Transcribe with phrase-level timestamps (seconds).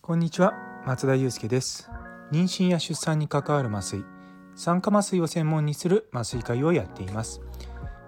[0.00, 0.54] こんにちは
[0.86, 1.90] 松田祐介です。
[2.32, 4.06] 妊娠や出産に関わる麻酔
[4.54, 7.42] 酸化麻酔を専門にする麻酔会をやっています。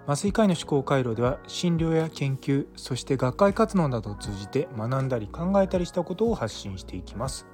[0.07, 7.47] 麻酔科医の思考回路では診療や研究そして学会活動などを通じて学んだり考えたりしたことを発信していきます。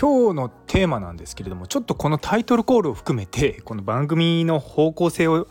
[0.00, 5.48] 今日のテーマなんですけれどもちょっとこのタイトルコールを含めてこの番組の方向性を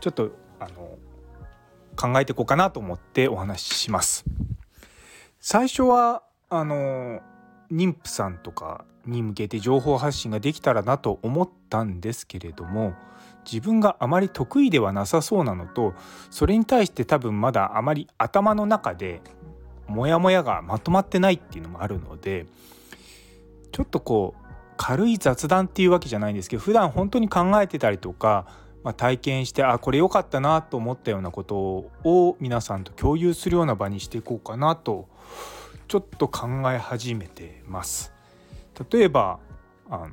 [0.00, 0.98] ちょっとあの
[1.96, 4.24] 考えていこうかなと思ってお話しします。
[5.38, 7.20] 最初はあの
[7.70, 12.94] 妊婦さんとかに向けて情報発信ができたらなと思ったんですけれども
[13.50, 15.94] 自分があまり得意ではなさそうなのと
[16.30, 19.22] それに対して多分まだあまり頭の中で
[19.86, 22.46] モヤモヤがまとまってないっていうのもあるので
[23.72, 24.44] ちょっとこう
[24.76, 28.46] 軽い雑談っていうわけじゃないんですけど普段本当に考えてたりとか、
[28.82, 31.56] まあ、体験してあこれ良かったなと思ったようなこと
[32.04, 35.08] を皆さんと共有するような場にしていこうかなと
[35.88, 38.12] ちょっと考え始めてます。
[38.90, 39.38] 例えば
[39.90, 40.12] あの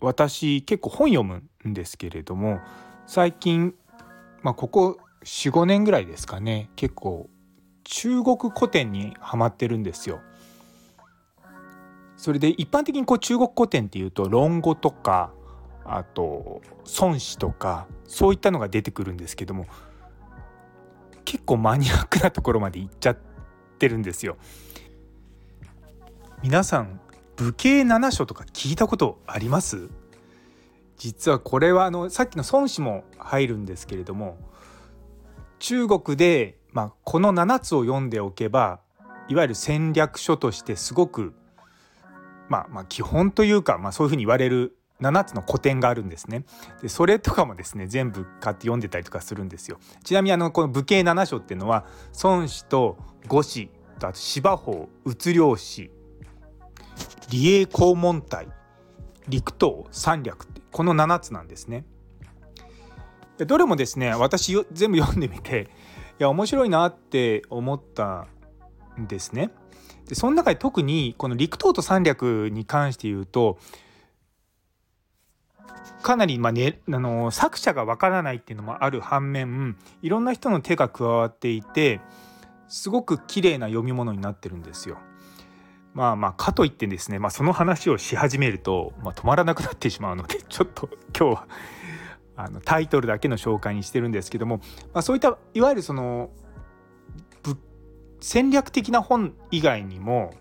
[0.00, 2.60] 私結構本読むんですけれども
[3.06, 3.74] 最近、
[4.42, 7.28] まあ、ここ45年ぐらいですかね結構
[7.84, 10.20] 中国古典にはまってるんですよ。
[12.16, 15.30] それで一般的にこう中国古典っていうと論語とか
[15.90, 16.60] あと
[17.00, 19.66] 孫子とかそういったのが出てくるんですけども
[21.24, 23.18] 結構マニアックなところまで行っちゃっ
[23.78, 24.36] てるんですよ。
[26.42, 27.00] 皆さん
[27.36, 29.88] 武家七書とか聞いたことあります？
[30.96, 34.38] 実はこれはあのさっきの孫子も入るんですけれども
[35.58, 38.80] 中国で、まあ、この7つを読んでおけば
[39.28, 41.34] いわゆる戦略書としてすごく、
[42.48, 46.44] まあ、まあ基本というか、まあ、そういうふうに言われる7つの古典があるんですね。
[46.82, 49.78] でそれとかもですね全部買って読んでたりとかするんですよ。
[50.02, 51.86] ちなみにあのこの武家七書っていうのは
[52.22, 55.90] 孫子と呉子とあと芝法鬱量史
[57.30, 58.48] 理栄黄門体
[59.28, 61.84] 陸東三略ってこの7つなんですね
[63.36, 63.44] で。
[63.44, 65.68] どれもですね私全部読んでみて
[66.18, 68.26] いや面白いなって思った
[68.98, 69.50] んですね。
[70.06, 73.58] でその中で特にこの陸東と三略に関して言うと
[76.02, 82.00] かなりまあ、ね、あの作者がわからないっていうのもある反面いろんな人の手が加わっていて
[82.68, 84.98] すごく綺麗な読み物になってるんですよ。
[85.94, 91.48] まあまあかといってですね、まあ、その話をし始めると、まあ、止まらなくなってしまうので ちょっと今日は
[92.36, 94.58] あのタイトルだけの紹介にしてるんですけども、
[94.92, 96.30] まあ、そういったいわゆるその
[98.20, 100.34] 戦略的な本以外にも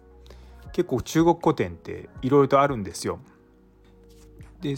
[0.73, 3.19] 結構中国古典っていろいろとあるんですよ。
[4.61, 4.75] で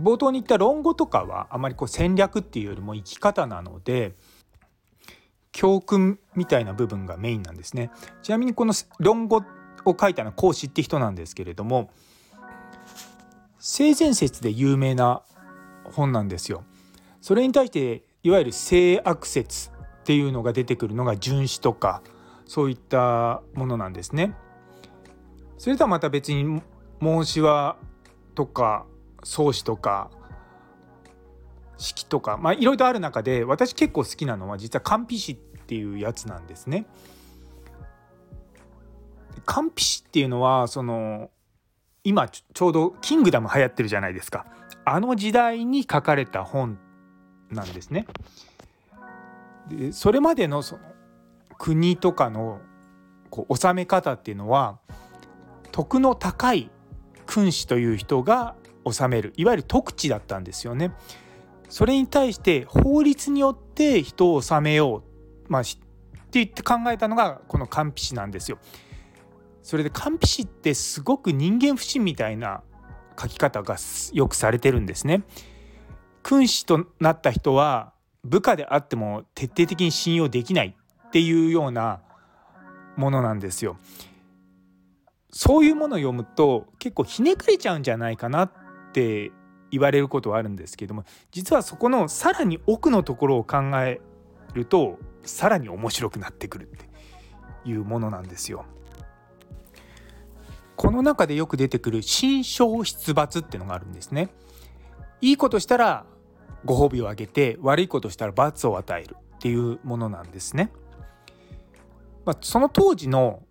[0.00, 4.14] 冒頭に言った論語とかはあまりこう戦略っていうよりも生き方なので
[5.52, 7.90] 教訓みたいな部分がメインなんですね。
[8.22, 9.44] ちなみにこの論語
[9.84, 11.90] を書いたのは孔子って人なんですけれども
[13.58, 15.22] 性善説で有名な
[15.84, 16.64] 本なんですよ。
[17.20, 19.72] それに対していわゆる性悪説っ
[20.04, 22.02] ていうのが出てくるのが荀子とか
[22.46, 24.34] そういったものなんですね。
[25.58, 26.60] それとはまた別に
[26.98, 27.76] 孟子は
[28.34, 28.86] とか
[29.22, 30.10] 宗子とか
[31.78, 36.86] 式とかまあいろいろある中で私結構好きなのは実は官費詩っていうやつなんですね。
[39.44, 41.30] 官費詩っていうのはその
[42.04, 44.46] 今ちょうど「キングダム」流行ってるじゃないですか
[44.84, 46.78] あの時代に書かれた本
[47.50, 48.06] なんですね。
[49.68, 50.82] でそれまでのその
[51.58, 52.60] 国とかの
[53.30, 54.78] こう治め方っていうのは
[55.70, 56.70] 徳の高い
[57.26, 58.56] 君主という人が
[58.90, 60.92] 治めるいわゆる徳地だったんですよね。
[61.68, 65.02] それに対して法律によって人を治めよ
[65.48, 65.78] う、まあ、って
[66.32, 68.58] 言って考えたのがこの官費詩なんですよ。
[69.62, 72.62] それで官費詩ってすごく人間不信みたいな
[73.18, 73.76] 書き方が
[74.12, 75.22] よくされてるんですね。
[76.22, 77.92] 君主となった人は
[78.24, 80.76] 部下であっても徹底的に信用できない
[81.06, 82.00] っていうような
[82.96, 83.76] ものなんですよ。
[85.30, 88.52] そういうものを読むと結構ひねくれちゃうんじゃないかなっ
[88.92, 89.32] って
[89.70, 94.02] 言われることはあるんですけども実はそこのさらに奥のところを考え
[94.52, 96.88] るとさらに面白くなってくるって
[97.64, 98.66] いうものなんですよ。
[100.76, 104.30] この中でよく出てくる心象出罰っていうのがあるんですね。
[105.20, 106.04] いいことしたら
[106.64, 110.70] ご褒美をあげて悪いことしたら罰を与えるっていうものなんですね。
[112.24, 113.42] まあ、その当時の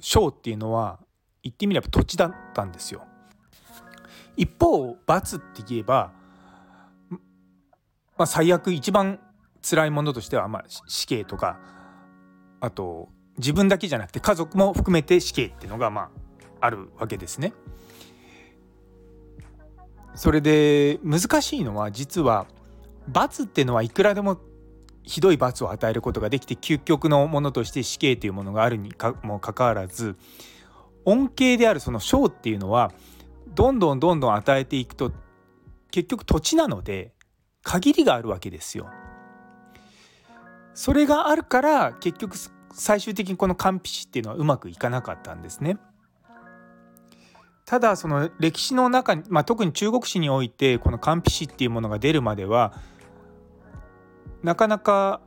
[0.00, 0.98] 章っていうのは
[1.42, 3.04] 言ってみれば土地だったんですよ。
[4.38, 6.12] 一方罰って言えば、
[7.10, 7.18] ま
[8.18, 9.18] あ、最悪一番
[9.68, 11.58] 辛いものとしては、まあ、死刑とか
[12.60, 16.10] あと自分だけじゃなくて家族も含めて死刑っていうのがまあ
[16.60, 17.52] あるわけですね。
[20.14, 22.46] それで難しいのは実は
[23.06, 24.40] 罰っていうのはいくらでも
[25.04, 30.16] ひどい罰を与えることができて究極のものとして死刑というものがあるにかもかかわらず
[31.04, 32.92] 恩恵であるその賞っていうのは
[33.54, 35.12] どんどんどんどん与えていくと
[35.90, 37.12] 結局土地なので
[37.62, 38.88] 限りがあるわけですよ。
[40.74, 42.36] それがあるから結局
[42.72, 45.76] 最終的にこの完備死っていうのはうまくいかなかったんですね。
[47.64, 52.72] ただその歴史の中に、まあ、特に中国史においてこの完備死っていうものが出るまでは
[54.42, 55.20] なかなか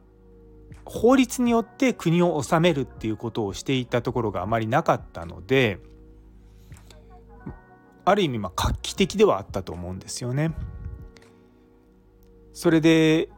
[0.85, 5.79] 法律によって国を治めるっていうことをしていたところがあまりなかったので
[8.05, 10.53] ある意味ま画期的ではあったと思うんですよね。
[12.53, 13.29] それで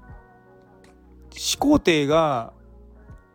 [1.31, 2.53] 始皇帝が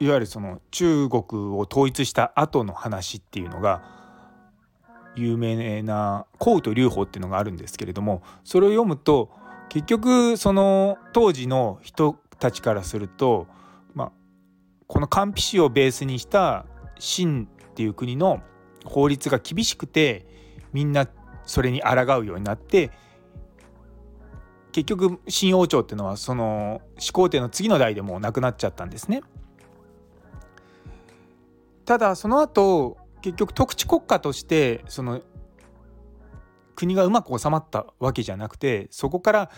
[0.01, 1.23] いわゆるその中国
[1.57, 3.83] を統一した後の話っていうのが
[5.17, 9.31] 有名な「孔と劉邦」っていうのがあるんですけれどもそれを読むと
[9.69, 13.47] 結局その当時の人たちからすると、
[13.95, 14.13] まあ、
[14.87, 16.65] この官費史をベースにした
[16.97, 18.41] 秦っていう国の
[18.85, 20.27] 法律が厳しくて
[20.73, 21.07] みんな
[21.49, 22.93] それに抗うようになって
[24.71, 29.23] 結局新王朝っていうのはその始皇帝の次の代でもう亡くなっちゃったんですね。
[31.85, 35.23] ただその後結局特地国家としてその
[36.77, 39.51] 国がうまく収まったわけじゃなくてそこから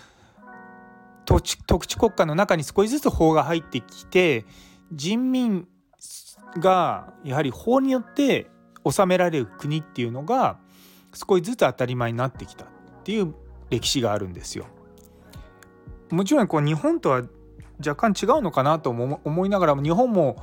[1.27, 1.43] 特
[1.87, 4.47] 地国家の中に少しずつ法が入ってきて
[4.93, 5.67] 人民
[6.57, 8.49] がやはり法によって
[8.89, 10.59] 治められる国っていうのが
[11.13, 12.69] 少しずつ当たり前になってきたっ
[13.05, 13.35] ていう
[13.71, 14.67] 歴史があるんですよ。
[16.11, 17.23] もちろんこう日本とは
[17.87, 20.43] 若干違うのかなと思いながらも日本も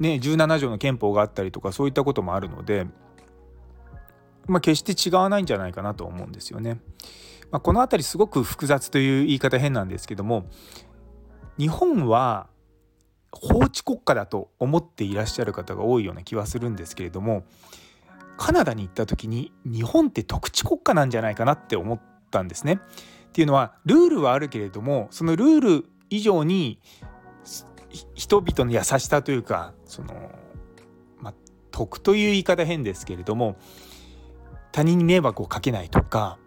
[0.00, 2.86] ね17条の憲法があったりとかそういったこともあるので、
[4.46, 6.80] まあ、決して違わないんじゃないかなと思うんですよね。
[7.50, 10.46] まあ、この辺りすごく複雑という言い方変なんですけども
[11.58, 12.48] 日本は
[13.32, 17.44] 法治国家だと思っていらっしゃる方が多いような気はするんですけれども
[18.38, 22.00] カナダに行った時に日本って特地国家なんじゃないかなって思っ
[22.30, 22.80] たんですね。
[23.28, 26.80] っていうのはルールはあるけれどもそのルール以上に
[28.14, 30.14] 人々の優しさというかその、
[31.20, 31.34] まあ、
[31.70, 33.56] 徳という言い方変ですけれども
[34.72, 36.38] 他人に迷惑をかけないとか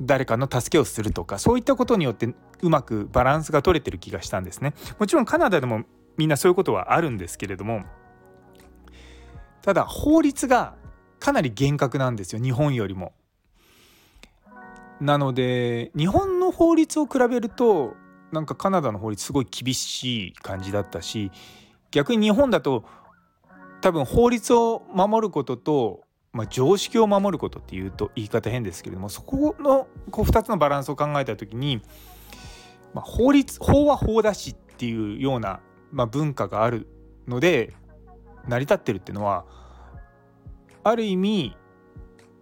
[0.00, 4.74] 誰かの助けをするとかそういったことによってうまくバランスが取れてる気がしたんですね。
[4.98, 5.84] もちろんカナダでも
[6.16, 7.84] みんなそういうことはあるんですけれども
[9.62, 10.74] ただ法律が
[11.20, 13.12] かなり厳格なんですよ日本よりも。
[15.00, 17.94] なので日本の法律を比べると
[18.32, 21.30] なんかカナダの法律すごい厳しい感じだったし
[21.90, 22.84] 逆に日本だと
[23.80, 26.02] 多分法律を守ることと、
[26.32, 31.80] まあ、常識を守ることっていうと言い方変ですけれどもそこのこう2つのバランスを考えた時に、
[32.92, 35.60] まあ、法律法は法だしっていうような、
[35.92, 36.86] まあ、文化がある
[37.26, 37.74] ので
[38.46, 39.46] 成り立ってるっていうのは
[40.82, 41.56] ある意味、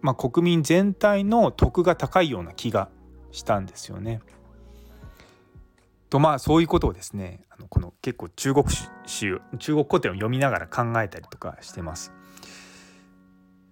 [0.01, 2.89] まあ、国民全体の得が高いような気が
[3.31, 4.21] したんですよね。
[6.09, 8.87] とまあそういうことをですねあのこの結構中国史
[9.59, 12.11] 中国古典を読みながら考えたりとかしてます。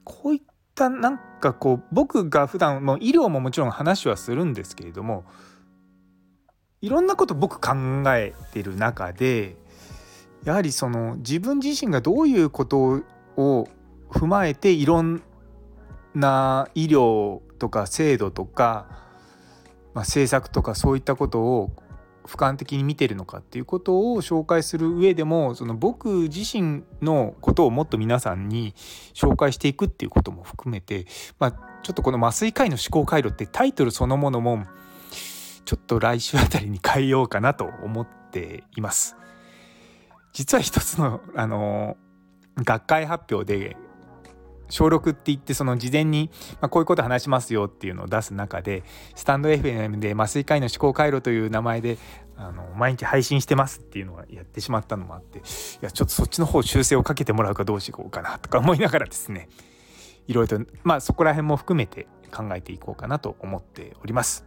[0.04, 0.42] こういっ
[0.76, 5.26] たなんかこう僕が普段もう医療ももちろん話はするんですけれども
[6.82, 7.74] いろんなこと僕考
[8.16, 9.58] えてる中で
[10.44, 13.04] やはりその自分自身がどういうこと
[13.36, 13.68] を
[14.10, 15.22] 踏まえていろん
[16.16, 18.88] な医療とか制度とか、
[19.94, 21.72] まあ、政策とかそういったことを
[22.28, 28.74] 俯瞰的に見てるのかっていうことを紹介する上でもその僕自身のことをもっと皆さんに
[29.14, 31.06] 紹介していくっていうことも含めて、
[31.40, 31.52] まあ、
[31.84, 34.66] ちょっとこの「麻酔科医の思考回路」ってタイトルそのものも
[35.66, 39.16] ちょっと来週あたりに変えようかなと思っています。
[40.34, 41.98] 実は一つのあの
[42.58, 43.78] 学会発表で
[44.70, 46.30] 小6って言ってその事前に、
[46.62, 48.84] ま、こういうこと話しますよっていうのを出す中で
[49.16, 51.98] スタンド FM で麻酔科医の思考回路という名前で
[52.36, 55.42] あの毎日配信してますっていうのはやってしまったのもあってい
[55.82, 59.50] やちょっとそっちの方修正をかけてもらうかどうしようかなとか思いながらですね
[60.28, 64.46] いろいろとまあそこら辺も含めて考えていこうかなと思っております。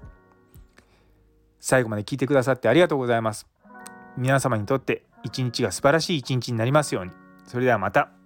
[1.58, 3.46] 最後まで聞いてくださってありがとうございます。
[4.16, 7.12] 皆様にとって一日が素晴らしい一日になりますように。
[7.46, 8.19] それではまた。